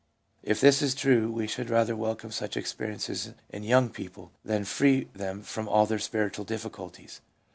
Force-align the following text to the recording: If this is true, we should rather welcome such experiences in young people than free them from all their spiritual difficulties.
If 0.41 0.59
this 0.59 0.81
is 0.81 0.95
true, 0.95 1.31
we 1.31 1.45
should 1.45 1.69
rather 1.69 1.95
welcome 1.95 2.31
such 2.31 2.57
experiences 2.57 3.33
in 3.51 3.61
young 3.61 3.91
people 3.91 4.31
than 4.43 4.65
free 4.65 5.07
them 5.13 5.43
from 5.43 5.69
all 5.69 5.85
their 5.85 5.99
spiritual 5.99 6.43
difficulties. 6.43 7.21